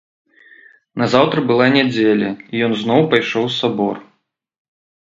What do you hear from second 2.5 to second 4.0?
і ён зноў пайшоў у сабор.